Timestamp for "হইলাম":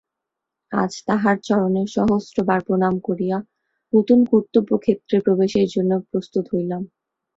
6.53-6.81